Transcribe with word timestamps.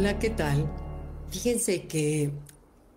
Hola, 0.00 0.18
¿qué 0.18 0.30
tal? 0.30 0.66
Fíjense 1.28 1.82
que 1.82 2.30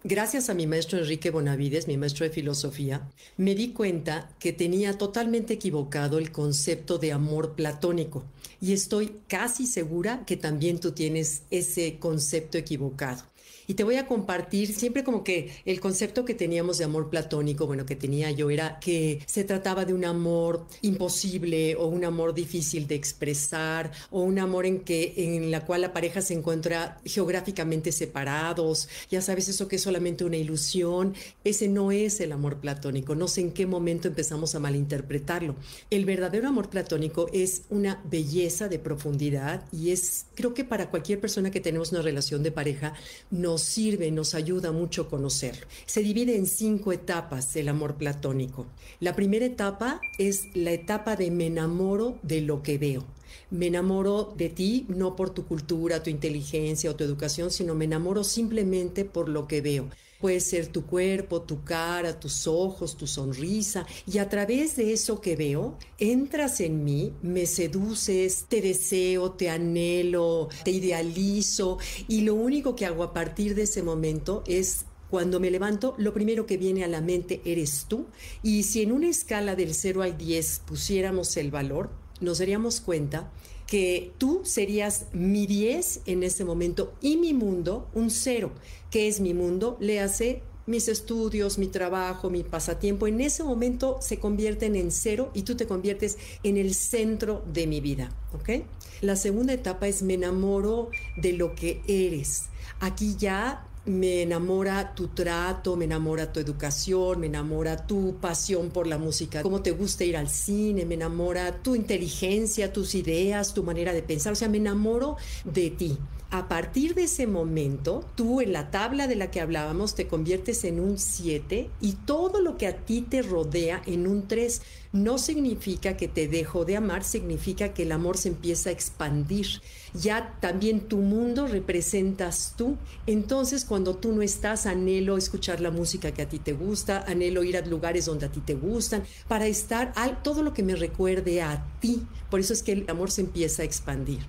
gracias 0.05 0.49
a 0.49 0.53
mi 0.53 0.67
maestro 0.67 0.99
Enrique 0.99 1.31
Bonavides, 1.31 1.85
mi 1.85 1.97
maestro 1.97 2.23
de 2.25 2.31
filosofía, 2.31 3.09
me 3.35 3.55
di 3.55 3.73
cuenta 3.73 4.29
que 4.39 4.53
tenía 4.53 4.97
totalmente 4.97 5.55
equivocado 5.55 6.17
el 6.17 6.31
concepto 6.31 6.99
de 6.99 7.11
amor 7.11 7.55
platónico. 7.55 8.23
Y 8.61 8.71
estoy 8.71 9.17
casi 9.27 9.67
segura 9.67 10.23
que 10.25 10.37
también 10.37 10.79
tú 10.79 10.93
tienes 10.93 11.43
ese 11.51 11.99
concepto 11.99 12.57
equivocado. 12.57 13.21
Y 13.67 13.75
te 13.75 13.83
voy 13.83 13.95
a 13.95 14.07
compartir 14.07 14.73
siempre 14.73 15.03
como 15.03 15.23
que 15.23 15.51
el 15.65 15.79
concepto 15.79 16.25
que 16.25 16.33
teníamos 16.33 16.77
de 16.77 16.85
amor 16.85 17.09
platónico, 17.09 17.65
bueno, 17.65 17.85
que 17.85 17.95
tenía 17.95 18.31
yo 18.31 18.49
era 18.49 18.79
que 18.79 19.21
se 19.25 19.43
trataba 19.43 19.85
de 19.85 19.93
un 19.93 20.05
amor 20.05 20.65
imposible 20.81 21.75
o 21.75 21.87
un 21.87 22.03
amor 22.03 22.33
difícil 22.33 22.87
de 22.87 22.95
expresar 22.95 23.91
o 24.11 24.21
un 24.21 24.39
amor 24.39 24.65
en 24.65 24.81
que 24.81 25.13
en 25.17 25.51
la 25.51 25.65
cual 25.65 25.81
la 25.81 25.93
pareja 25.93 26.21
se 26.21 26.33
encuentra 26.33 26.99
geográficamente 27.05 27.91
separados. 27.91 28.89
Ya 29.09 29.21
sabes 29.21 29.47
eso 29.47 29.67
que 29.67 29.77
es 29.77 29.81
solamente 29.81 30.25
una 30.25 30.37
ilusión. 30.37 31.13
Ese 31.43 31.67
no 31.67 31.91
es 31.91 32.19
el 32.19 32.31
amor 32.31 32.59
platónico. 32.59 33.15
No 33.15 33.27
sé 33.27 33.41
en 33.41 33.51
qué 33.51 33.65
momento 33.65 34.07
empezamos 34.07 34.55
a 34.55 34.59
malinterpretarlo. 34.59 35.55
El 35.89 36.05
verdadero 36.05 36.47
amor 36.47 36.69
platónico 36.69 37.27
es 37.31 37.63
una 37.69 38.01
belleza 38.09 38.67
de 38.67 38.79
profundidad 38.79 39.65
y 39.71 39.91
es 39.91 40.25
creo 40.35 40.53
que 40.53 40.63
para 40.63 40.89
cualquier 40.89 41.19
persona 41.19 41.51
que 41.51 41.61
tenemos 41.61 41.91
una 41.91 42.01
relación 42.01 42.43
de 42.43 42.51
pareja 42.51 42.93
nos 43.33 43.63
sirve, 43.63 44.11
nos 44.11 44.35
ayuda 44.35 44.71
mucho 44.71 45.09
conocerlo. 45.09 45.65
Se 45.87 46.03
divide 46.03 46.37
en 46.37 46.45
cinco 46.45 46.91
etapas 46.91 47.55
el 47.55 47.67
amor 47.67 47.95
platónico. 47.95 48.67
La 48.99 49.15
primera 49.15 49.45
etapa 49.45 49.99
es 50.19 50.55
la 50.55 50.71
etapa 50.71 51.15
de 51.15 51.31
me 51.31 51.47
enamoro 51.47 52.19
de 52.21 52.41
lo 52.41 52.61
que 52.61 52.77
veo. 52.77 53.03
Me 53.49 53.67
enamoro 53.67 54.33
de 54.37 54.49
ti 54.49 54.85
no 54.89 55.15
por 55.15 55.31
tu 55.31 55.45
cultura, 55.45 56.03
tu 56.03 56.09
inteligencia 56.09 56.89
o 56.89 56.95
tu 56.95 57.03
educación, 57.03 57.51
sino 57.51 57.75
me 57.75 57.85
enamoro 57.85 58.23
simplemente 58.23 59.05
por 59.05 59.29
lo 59.29 59.47
que 59.47 59.61
veo. 59.61 59.89
Puede 60.23 60.39
ser 60.39 60.67
tu 60.67 60.85
cuerpo, 60.85 61.41
tu 61.41 61.65
cara, 61.65 62.17
tus 62.17 62.47
ojos, 62.47 62.95
tu 62.95 63.07
sonrisa. 63.07 63.85
Y 64.09 64.19
a 64.19 64.29
través 64.29 64.77
de 64.77 64.93
eso 64.93 65.19
que 65.19 65.35
veo, 65.35 65.77
entras 65.99 66.61
en 66.61 66.85
mí, 66.85 67.11
me 67.21 67.45
seduces, 67.45 68.45
te 68.47 68.61
deseo, 68.61 69.33
te 69.33 69.49
anhelo, 69.49 70.47
te 70.63 70.71
idealizo. 70.71 71.77
Y 72.07 72.21
lo 72.21 72.35
único 72.35 72.73
que 72.73 72.85
hago 72.85 73.03
a 73.03 73.11
partir 73.11 73.53
de 73.53 73.63
ese 73.63 73.83
momento 73.83 74.45
es 74.47 74.85
cuando 75.13 75.39
me 75.39 75.51
levanto, 75.51 75.93
lo 75.97 76.13
primero 76.13 76.45
que 76.45 76.57
viene 76.57 76.83
a 76.83 76.87
la 76.87 76.99
mente 76.99 77.41
eres 77.45 77.85
tú. 77.87 78.07
Y 78.41 78.63
si 78.63 78.81
en 78.81 78.93
una 78.93 79.09
escala 79.09 79.55
del 79.55 79.75
0 79.75 80.03
al 80.03 80.17
10 80.17 80.61
pusiéramos 80.65 81.37
el 81.37 81.51
valor, 81.51 81.91
nos 82.23 82.39
daríamos 82.39 82.81
cuenta 82.81 83.31
que 83.67 84.11
tú 84.17 84.41
serías 84.43 85.07
mi 85.13 85.47
10 85.47 86.01
en 86.05 86.23
ese 86.23 86.45
momento 86.45 86.93
y 87.01 87.17
mi 87.17 87.33
mundo 87.33 87.87
un 87.93 88.11
cero. 88.11 88.51
que 88.91 89.07
es 89.07 89.19
mi 89.19 89.33
mundo? 89.33 89.77
Le 89.79 89.99
hace 89.99 90.43
mis 90.65 90.87
estudios, 90.87 91.57
mi 91.57 91.67
trabajo, 91.67 92.29
mi 92.29 92.43
pasatiempo, 92.43 93.07
en 93.07 93.21
ese 93.21 93.43
momento 93.43 93.97
se 94.01 94.19
convierten 94.19 94.75
en 94.75 94.91
cero 94.91 95.31
y 95.33 95.41
tú 95.41 95.55
te 95.55 95.65
conviertes 95.65 96.17
en 96.43 96.57
el 96.57 96.73
centro 96.73 97.43
de 97.51 97.67
mi 97.67 97.81
vida, 97.81 98.11
¿ok? 98.33 98.63
La 99.01 99.15
segunda 99.15 99.53
etapa 99.53 99.87
es 99.87 100.03
me 100.03 100.13
enamoro 100.13 100.89
de 101.17 101.33
lo 101.33 101.55
que 101.55 101.81
eres. 101.87 102.43
Aquí 102.79 103.15
ya 103.17 103.67
me 103.85 104.21
enamora 104.21 104.95
tu 104.95 105.09
trato, 105.09 105.75
me 105.75 105.85
enamora 105.85 106.31
tu 106.31 106.39
educación, 106.39 107.19
me 107.19 107.27
enamora 107.27 107.85
tu 107.85 108.15
pasión 108.21 108.69
por 108.69 108.87
la 108.87 108.97
música, 108.97 109.41
cómo 109.41 109.61
te 109.61 109.71
gusta 109.71 110.05
ir 110.05 110.15
al 110.15 110.29
cine, 110.29 110.85
me 110.85 110.95
enamora 110.95 111.61
tu 111.61 111.75
inteligencia, 111.75 112.71
tus 112.71 112.95
ideas, 112.95 113.53
tu 113.53 113.63
manera 113.63 113.93
de 113.93 114.01
pensar, 114.01 114.33
o 114.33 114.35
sea, 114.35 114.47
me 114.47 114.57
enamoro 114.57 115.17
de 115.43 115.69
ti. 115.69 115.97
A 116.33 116.47
partir 116.47 116.95
de 116.95 117.03
ese 117.03 117.27
momento, 117.27 118.03
tú 118.15 118.41
en 118.41 118.53
la 118.53 118.71
tabla 118.71 119.05
de 119.05 119.15
la 119.15 119.29
que 119.29 119.39
hablábamos 119.39 119.93
te 119.93 120.07
conviertes 120.07 120.63
en 120.63 120.79
un 120.79 120.97
7 120.97 121.69
y 121.79 121.91
todo 121.91 122.41
lo 122.41 122.57
que 122.57 122.65
a 122.65 122.75
ti 122.75 123.03
te 123.03 123.21
rodea 123.21 123.83
en 123.85 124.07
un 124.07 124.27
3 124.27 124.63
no 124.93 125.19
significa 125.19 125.95
que 125.95 126.07
te 126.07 126.27
dejo 126.27 126.65
de 126.65 126.75
amar, 126.75 127.03
significa 127.03 127.75
que 127.75 127.83
el 127.83 127.91
amor 127.91 128.17
se 128.17 128.29
empieza 128.29 128.69
a 128.69 128.73
expandir. 128.73 129.45
Ya 129.93 130.35
también 130.39 130.87
tu 130.87 130.97
mundo 130.97 131.45
representas 131.45 132.55
tú. 132.57 132.77
Entonces, 133.05 133.63
cuando 133.63 133.95
tú 133.95 134.11
no 134.11 134.23
estás, 134.23 134.65
anhelo 134.65 135.17
escuchar 135.17 135.61
la 135.61 135.69
música 135.69 136.15
que 136.15 136.23
a 136.23 136.29
ti 136.29 136.39
te 136.39 136.53
gusta, 136.53 137.03
anhelo 137.07 137.43
ir 137.43 137.57
a 137.57 137.61
lugares 137.63 138.05
donde 138.05 138.25
a 138.25 138.31
ti 138.31 138.39
te 138.39 138.55
gustan, 138.55 139.03
para 139.27 139.45
estar 139.45 139.93
todo 140.23 140.41
lo 140.41 140.51
que 140.55 140.63
me 140.63 140.75
recuerde 140.75 141.43
a 141.43 141.63
ti. 141.79 142.01
Por 142.31 142.39
eso 142.39 142.53
es 142.53 142.63
que 142.63 142.71
el 142.71 142.89
amor 142.89 143.11
se 143.11 143.21
empieza 143.21 143.61
a 143.61 143.65
expandir. 143.65 144.21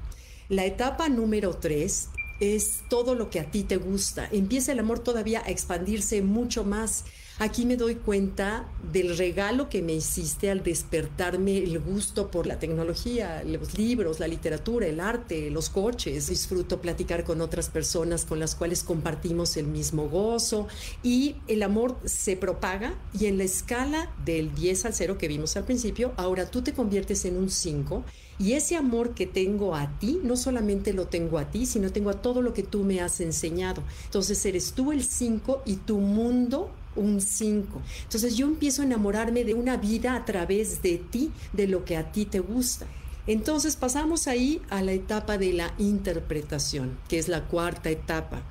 La 0.48 0.66
etapa 0.66 1.08
número 1.08 1.54
tres 1.56 2.10
es 2.38 2.82
todo 2.90 3.14
lo 3.14 3.30
que 3.30 3.40
a 3.40 3.50
ti 3.50 3.62
te 3.62 3.78
gusta. 3.78 4.28
Empieza 4.30 4.72
el 4.72 4.78
amor 4.78 4.98
todavía 4.98 5.42
a 5.44 5.50
expandirse 5.50 6.20
mucho 6.20 6.64
más 6.64 7.04
Aquí 7.40 7.66
me 7.66 7.76
doy 7.76 7.96
cuenta 7.96 8.68
del 8.92 9.18
regalo 9.18 9.68
que 9.68 9.82
me 9.82 9.92
hiciste 9.92 10.52
al 10.52 10.62
despertarme 10.62 11.58
el 11.58 11.80
gusto 11.80 12.30
por 12.30 12.46
la 12.46 12.60
tecnología, 12.60 13.42
los 13.44 13.76
libros, 13.76 14.20
la 14.20 14.28
literatura, 14.28 14.86
el 14.86 15.00
arte, 15.00 15.50
los 15.50 15.68
coches. 15.68 16.28
Disfruto 16.28 16.80
platicar 16.80 17.24
con 17.24 17.40
otras 17.40 17.70
personas 17.70 18.24
con 18.24 18.38
las 18.38 18.54
cuales 18.54 18.84
compartimos 18.84 19.56
el 19.56 19.66
mismo 19.66 20.08
gozo 20.08 20.68
y 21.02 21.34
el 21.48 21.64
amor 21.64 21.98
se 22.04 22.36
propaga 22.36 22.94
y 23.18 23.26
en 23.26 23.38
la 23.38 23.44
escala 23.44 24.14
del 24.24 24.54
10 24.54 24.84
al 24.84 24.94
0 24.94 25.18
que 25.18 25.26
vimos 25.26 25.56
al 25.56 25.64
principio, 25.64 26.12
ahora 26.16 26.48
tú 26.48 26.62
te 26.62 26.72
conviertes 26.72 27.24
en 27.24 27.36
un 27.36 27.50
5 27.50 28.04
y 28.38 28.52
ese 28.52 28.76
amor 28.76 29.14
que 29.14 29.26
tengo 29.26 29.74
a 29.74 29.98
ti, 29.98 30.20
no 30.22 30.36
solamente 30.36 30.92
lo 30.92 31.06
tengo 31.06 31.38
a 31.38 31.50
ti, 31.50 31.66
sino 31.66 31.92
tengo 31.92 32.10
a 32.10 32.22
todo 32.22 32.42
lo 32.42 32.52
que 32.52 32.62
tú 32.62 32.84
me 32.84 33.00
has 33.00 33.20
enseñado. 33.20 33.82
Entonces 34.04 34.44
eres 34.44 34.72
tú 34.72 34.92
el 34.92 35.04
5 35.04 35.62
y 35.64 35.76
tu 35.76 35.98
mundo 35.98 36.70
un 36.96 37.20
5. 37.20 37.82
Entonces 38.04 38.36
yo 38.36 38.46
empiezo 38.46 38.82
a 38.82 38.86
enamorarme 38.86 39.44
de 39.44 39.54
una 39.54 39.76
vida 39.76 40.14
a 40.14 40.24
través 40.24 40.82
de 40.82 40.98
ti, 40.98 41.30
de 41.52 41.68
lo 41.68 41.84
que 41.84 41.96
a 41.96 42.12
ti 42.12 42.24
te 42.24 42.40
gusta. 42.40 42.86
Entonces 43.26 43.76
pasamos 43.76 44.28
ahí 44.28 44.60
a 44.68 44.82
la 44.82 44.92
etapa 44.92 45.38
de 45.38 45.52
la 45.52 45.74
interpretación, 45.78 46.98
que 47.08 47.18
es 47.18 47.28
la 47.28 47.46
cuarta 47.46 47.90
etapa. 47.90 48.42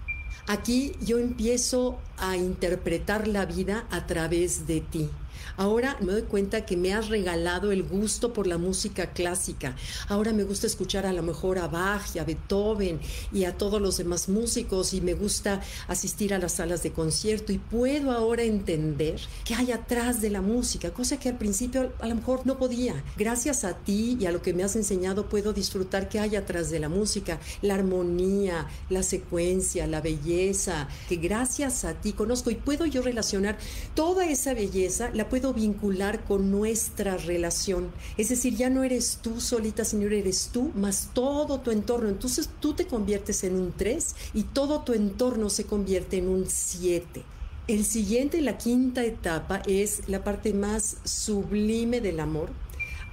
Aquí 0.47 0.93
yo 1.05 1.19
empiezo 1.19 1.99
a 2.17 2.35
interpretar 2.35 3.27
la 3.27 3.45
vida 3.45 3.87
a 3.91 4.07
través 4.07 4.67
de 4.67 4.81
ti. 4.81 5.09
Ahora 5.57 5.97
me 5.99 6.13
doy 6.13 6.23
cuenta 6.23 6.65
que 6.65 6.77
me 6.77 6.93
has 6.93 7.09
regalado 7.09 7.71
el 7.71 7.83
gusto 7.83 8.33
por 8.33 8.47
la 8.47 8.57
música 8.57 9.11
clásica. 9.11 9.75
Ahora 10.07 10.33
me 10.33 10.43
gusta 10.43 10.67
escuchar 10.67 11.05
a 11.05 11.13
lo 11.13 11.23
mejor 11.23 11.59
a 11.59 11.67
Bach 11.67 12.15
y 12.15 12.19
a 12.19 12.23
Beethoven 12.23 12.99
y 13.31 13.45
a 13.45 13.57
todos 13.57 13.81
los 13.81 13.97
demás 13.97 14.29
músicos 14.29 14.93
y 14.93 15.01
me 15.01 15.13
gusta 15.13 15.61
asistir 15.87 16.33
a 16.33 16.39
las 16.39 16.53
salas 16.53 16.83
de 16.83 16.91
concierto 16.91 17.51
y 17.51 17.57
puedo 17.57 18.11
ahora 18.11 18.43
entender 18.43 19.19
qué 19.45 19.55
hay 19.55 19.71
atrás 19.71 20.21
de 20.21 20.29
la 20.29 20.41
música, 20.41 20.91
cosa 20.91 21.17
que 21.17 21.29
al 21.29 21.37
principio 21.37 21.93
a 21.99 22.07
lo 22.07 22.15
mejor 22.15 22.45
no 22.45 22.57
podía. 22.57 23.03
Gracias 23.17 23.63
a 23.63 23.77
ti 23.77 24.17
y 24.19 24.25
a 24.25 24.31
lo 24.31 24.41
que 24.41 24.53
me 24.53 24.63
has 24.63 24.75
enseñado 24.75 25.29
puedo 25.29 25.53
disfrutar 25.53 26.09
qué 26.09 26.19
hay 26.19 26.35
atrás 26.35 26.69
de 26.69 26.79
la 26.79 26.89
música, 26.89 27.39
la 27.61 27.75
armonía, 27.75 28.67
la 28.89 29.03
secuencia, 29.03 29.87
la 29.87 30.01
belleza, 30.01 30.87
que 31.07 31.17
gracias 31.17 31.85
a 31.85 31.93
ti 31.93 32.13
conozco 32.13 32.51
y 32.51 32.55
puedo 32.55 32.85
yo 32.85 33.01
relacionar 33.01 33.57
toda 33.95 34.25
esa 34.25 34.53
belleza, 34.53 35.09
la 35.13 35.22
puedo 35.29 35.53
vincular 35.53 36.23
con 36.23 36.51
nuestra 36.51 37.17
relación. 37.17 37.91
Es 38.17 38.29
decir, 38.29 38.55
ya 38.55 38.69
no 38.69 38.83
eres 38.83 39.19
tú 39.21 39.39
solita, 39.41 39.85
sino 39.85 40.05
eres 40.05 40.49
tú 40.51 40.71
más 40.75 41.09
todo 41.13 41.59
tu 41.59 41.71
entorno. 41.71 42.09
Entonces 42.09 42.49
tú 42.59 42.73
te 42.73 42.87
conviertes 42.87 43.43
en 43.43 43.55
un 43.55 43.71
3 43.71 44.15
y 44.33 44.43
todo 44.43 44.81
tu 44.81 44.93
entorno 44.93 45.49
se 45.49 45.65
convierte 45.65 46.17
en 46.17 46.29
un 46.29 46.45
7. 46.47 47.23
El 47.67 47.85
siguiente, 47.85 48.41
la 48.41 48.57
quinta 48.57 49.05
etapa, 49.05 49.61
es 49.65 50.09
la 50.09 50.23
parte 50.23 50.53
más 50.53 50.97
sublime 51.05 52.01
del 52.01 52.19
amor. 52.19 52.49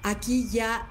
Aquí 0.03 0.49
ya 0.51 0.91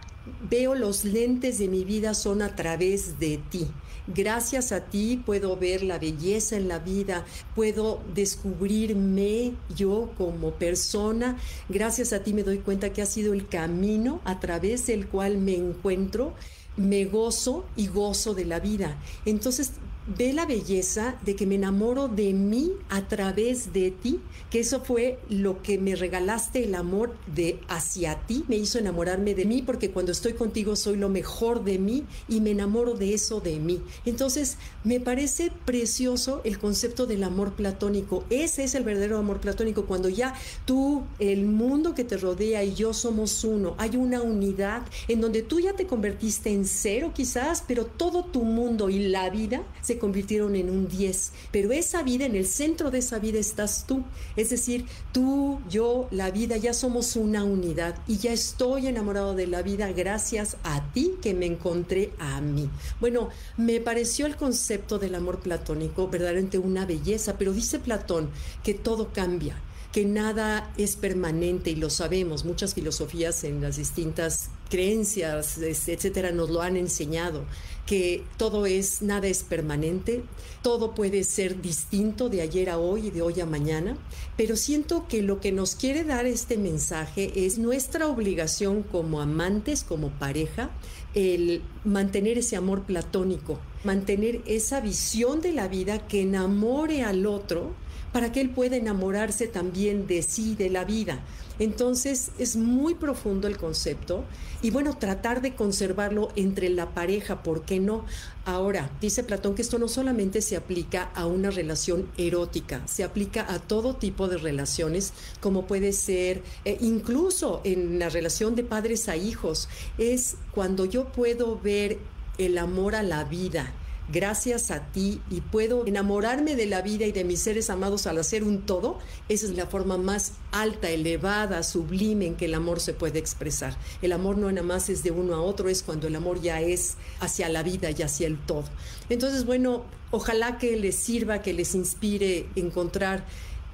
veo 0.50 0.76
los 0.76 1.04
lentes 1.04 1.58
de 1.58 1.68
mi 1.68 1.84
vida 1.84 2.14
son 2.14 2.42
a 2.42 2.56
través 2.56 3.20
de 3.20 3.40
ti. 3.50 3.68
Gracias 4.14 4.72
a 4.72 4.86
ti 4.86 5.22
puedo 5.24 5.56
ver 5.56 5.84
la 5.84 6.00
belleza 6.00 6.58
en 6.58 6.68
la 6.68 6.80
vida, 6.80 7.26
puedo 7.56 8.02
descubrirme 8.16 9.54
yo 9.76 10.12
como 10.18 10.52
persona. 10.52 11.38
Gracias 11.70 12.12
a 12.12 12.24
ti 12.24 12.34
me 12.34 12.42
doy 12.42 12.58
cuenta 12.58 12.92
que 12.92 13.04
ha 13.04 13.06
sido 13.06 13.34
el 13.34 13.48
camino 13.48 14.20
a 14.26 14.40
través 14.40 14.88
del 14.88 15.08
cual 15.08 15.38
me 15.38 15.56
encuentro, 15.56 16.34
me 16.76 17.06
gozo 17.06 17.66
y 17.76 17.88
gozo 17.88 18.34
de 18.34 18.46
la 18.46 18.60
vida. 18.60 18.98
Entonces 19.26 19.74
ve 20.18 20.34
la 20.34 20.46
belleza 20.46 21.18
de 21.24 21.36
que 21.36 21.46
me 21.46 21.56
enamoro 21.56 22.08
de 22.08 22.34
mí 22.34 22.72
a 22.90 23.08
través 23.08 23.74
de 23.74 23.92
ti, 23.92 24.20
que 24.50 24.60
eso 24.60 24.82
fue 24.82 25.20
lo 25.30 25.62
que 25.62 25.78
me 25.78 25.96
regalaste 25.96 26.64
el 26.64 26.76
amor 26.76 27.16
de 27.28 27.60
hacia 27.68 28.16
ti, 28.26 28.44
me 28.48 28.56
hizo 28.56 28.80
enamorarme 28.80 29.36
de 29.36 29.46
mí 29.46 29.62
porque 29.62 29.92
cuando 29.92 30.12
estoy 30.12 30.34
contigo 30.34 30.76
soy 30.76 30.98
lo 30.98 31.10
mejor 31.10 31.64
de 31.64 31.78
mí 31.78 32.06
y 32.28 32.42
me 32.42 32.52
enamoro 32.52 32.96
de 32.96 33.14
eso 33.14 33.40
de 33.40 33.60
mí. 33.60 33.82
Entonces, 34.06 34.58
me 34.84 35.00
parece 35.00 35.52
precioso 35.66 36.42
el 36.44 36.58
concepto 36.58 37.06
del 37.06 37.24
amor 37.24 37.54
platónico. 37.54 38.24
Ese 38.30 38.64
es 38.64 38.76
el 38.76 38.84
verdadero 38.84 39.18
amor 39.18 39.40
platónico, 39.40 39.86
cuando 39.86 40.10
ya 40.10 40.34
tú, 40.66 41.04
el 41.20 41.46
mundo 41.46 41.94
que 41.94 42.04
te 42.04 42.18
rodea 42.18 42.64
y 42.64 42.74
yo 42.74 42.94
somos 42.94 43.44
uno. 43.44 43.76
Hay 43.78 43.96
una 43.98 44.22
unidad 44.22 44.84
en 45.08 45.22
donde 45.22 45.44
tú 45.44 45.60
ya 45.60 45.74
te 45.74 45.86
convertiste 45.86 46.52
en 46.52 46.66
cero 46.66 47.12
quizás, 47.14 47.64
pero 47.68 47.86
todo 47.86 48.24
tu 48.24 48.44
mundo 48.44 48.90
y 48.90 49.10
la 49.10 49.30
vida 49.30 49.62
se 49.82 49.99
convirtieron 50.00 50.56
en 50.56 50.70
un 50.70 50.88
10. 50.88 51.32
Pero 51.52 51.72
esa 51.72 52.02
vida, 52.04 52.26
en 52.26 52.36
el 52.36 52.48
centro 52.48 52.92
de 52.92 53.00
esa 53.00 53.20
vida 53.20 53.40
estás 53.40 53.86
tú. 53.86 54.04
Es 54.36 54.50
decir, 54.50 54.86
tú, 55.12 55.60
yo, 55.70 56.08
la 56.12 56.32
vida, 56.32 56.58
ya 56.58 56.74
somos 56.74 57.16
una 57.16 57.44
unidad 57.44 57.96
y 58.08 58.18
ya 58.18 58.32
estoy 58.32 58.88
enamorado 58.88 59.36
de 59.36 59.48
la 59.48 59.62
vida 59.62 59.92
gracias 59.92 60.58
a 60.64 60.92
ti 60.94 61.16
que 61.22 61.34
me 61.34 61.46
encontré 61.46 62.12
a 62.20 62.42
mí. 62.42 62.70
Bueno, 63.00 63.30
me 63.58 63.80
pareció 63.80 64.26
el 64.26 64.36
concepto 64.36 65.00
del 65.00 65.16
amor 65.16 65.40
platónico 65.40 66.08
verdaderamente 66.08 66.58
una 66.58 66.86
belleza, 66.86 67.38
pero 67.38 67.54
dice 67.54 67.80
Platón 67.80 68.30
que 68.64 68.74
todo 68.74 69.12
cambia 69.14 69.62
que 69.92 70.06
nada 70.06 70.72
es 70.78 70.96
permanente 70.96 71.72
y 71.72 71.76
lo 71.76 71.90
sabemos, 71.90 72.46
muchas 72.46 72.76
filosofías 72.76 73.44
en 73.44 73.62
las 73.62 73.78
distintas 73.78 74.50
creencias, 74.70 75.58
etcétera, 75.58 76.32
nos 76.32 76.52
lo 76.52 76.62
han 76.62 76.78
enseñado, 76.78 77.44
que 77.88 78.24
todo 78.38 78.68
es, 78.68 79.02
nada 79.02 79.28
es 79.28 79.42
permanente, 79.42 80.24
todo 80.62 80.94
puede 80.94 81.24
ser 81.24 81.60
distinto 81.60 82.30
de 82.30 82.42
ayer 82.42 82.70
a 82.70 82.78
hoy 82.78 83.08
y 83.08 83.10
de 83.10 83.24
hoy 83.24 83.40
a 83.42 83.48
mañana, 83.48 83.98
pero 84.38 84.56
siento 84.56 85.08
que 85.08 85.24
lo 85.24 85.40
que 85.40 85.52
nos 85.52 85.74
quiere 85.74 86.04
dar 86.04 86.28
este 86.28 86.58
mensaje 86.58 87.46
es 87.48 87.58
nuestra 87.58 88.08
obligación 88.08 88.84
como 88.84 89.22
amantes, 89.22 89.84
como 89.84 90.12
pareja, 90.12 90.70
el 91.16 91.64
mantener 91.84 92.38
ese 92.38 92.56
amor 92.56 92.84
platónico, 92.84 93.60
mantener 93.84 94.44
esa 94.46 94.82
visión 94.82 95.42
de 95.42 95.54
la 95.54 95.68
vida 95.68 96.08
que 96.08 96.22
enamore 96.22 97.04
al 97.04 97.26
otro, 97.26 97.74
para 98.12 98.32
que 98.32 98.42
él 98.42 98.50
pueda 98.50 98.76
enamorarse 98.76 99.48
también 99.48 100.08
de 100.08 100.22
sí, 100.24 100.56
de 100.56 100.70
la 100.70 100.86
vida. 100.86 101.24
Entonces 101.60 102.32
es 102.40 102.56
muy 102.56 102.96
profundo 102.96 103.48
el 103.48 103.58
concepto 103.58 104.24
y 104.62 104.72
bueno, 104.72 104.98
tratar 104.98 105.42
de 105.42 105.56
conservarlo 105.56 106.30
entre 106.38 106.70
la 106.70 106.94
pareja, 106.94 107.44
¿por 107.44 107.64
qué 107.64 107.80
no? 107.80 108.06
Ahora, 108.46 108.90
dice 109.02 109.24
Platón 109.24 109.56
que 109.56 109.62
esto 109.62 109.78
no 109.78 109.90
solamente 109.90 110.42
se 110.42 110.56
aplica 110.56 111.12
a 111.14 111.26
una 111.28 111.52
relación 111.52 112.10
erótica, 112.18 112.82
se 112.88 113.04
aplica 113.04 113.46
a 113.54 113.60
todo 113.60 113.98
tipo 113.98 114.30
de 114.30 114.38
relaciones, 114.38 115.14
como 115.42 115.68
puede 115.68 115.92
ser 115.92 116.44
eh, 116.64 116.78
incluso 116.80 117.60
en 117.66 118.00
la 118.00 118.08
relación 118.10 118.56
de 118.56 118.64
padres 118.64 119.10
a 119.10 119.18
hijos, 119.18 119.68
es 119.98 120.38
cuando 120.52 120.86
yo 120.86 121.12
puedo 121.12 121.60
ver 121.60 122.00
el 122.38 122.58
amor 122.58 122.96
a 122.96 123.04
la 123.04 123.26
vida, 123.26 123.74
gracias 124.12 124.72
a 124.72 124.88
ti 124.92 125.22
y 125.30 125.42
puedo 125.42 125.86
enamorarme 125.86 126.56
de 126.56 126.66
la 126.66 126.82
vida 126.82 127.06
y 127.06 127.12
de 127.12 127.24
mis 127.24 127.42
seres 127.42 127.70
amados 127.70 128.08
al 128.08 128.18
hacer 128.18 128.44
un 128.44 128.62
todo, 128.62 129.00
esa 129.30 129.46
es 129.46 129.56
la 129.56 129.68
forma 129.68 129.98
más 129.98 130.34
alta, 130.52 130.90
elevada, 130.90 131.64
sublime 131.64 132.26
en 132.26 132.36
que 132.36 132.46
el 132.46 132.54
amor 132.54 132.80
se 132.80 132.94
puede 132.94 133.20
expresar. 133.20 133.78
El 134.02 134.12
amor 134.12 134.38
no 134.38 134.52
nada 134.52 134.66
más 134.66 134.90
es 134.90 135.04
de 135.04 135.12
uno 135.12 135.36
a 135.36 135.42
otro, 135.42 135.70
es 135.70 135.84
cuando 135.84 136.08
el 136.08 136.16
amor 136.16 136.42
ya 136.42 136.62
es 136.62 136.98
hacia 137.20 137.50
la 137.50 137.64
vida 137.64 137.92
y 137.92 138.02
hacia 138.02 138.28
el 138.28 138.38
todo. 138.38 138.66
Entonces, 139.10 139.46
bueno, 139.46 139.84
ojalá 140.12 140.58
que 140.58 140.76
les 140.78 140.96
sirva, 140.96 141.42
que 141.42 141.54
les 141.54 141.76
inspire 141.76 142.48
encontrar 142.56 143.26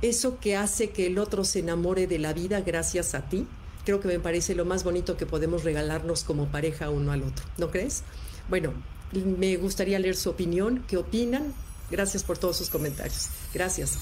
eso 0.01 0.39
que 0.39 0.55
hace 0.55 0.89
que 0.89 1.07
el 1.07 1.17
otro 1.17 1.43
se 1.43 1.59
enamore 1.59 2.07
de 2.07 2.19
la 2.19 2.33
vida 2.33 2.61
gracias 2.61 3.15
a 3.15 3.29
ti. 3.29 3.47
Creo 3.85 3.99
que 3.99 4.07
me 4.07 4.19
parece 4.19 4.55
lo 4.55 4.65
más 4.65 4.83
bonito 4.83 5.15
que 5.15 5.25
podemos 5.25 5.63
regalarnos 5.63 6.23
como 6.23 6.47
pareja 6.47 6.89
uno 6.89 7.11
al 7.11 7.23
otro, 7.23 7.45
¿no 7.57 7.69
crees? 7.69 8.03
Bueno, 8.49 8.73
me 9.11 9.57
gustaría 9.57 9.99
leer 9.99 10.15
su 10.15 10.29
opinión. 10.29 10.83
¿Qué 10.87 10.97
opinan? 10.97 11.53
Gracias 11.89 12.23
por 12.23 12.37
todos 12.37 12.57
sus 12.57 12.69
comentarios. 12.69 13.29
Gracias. 13.53 13.97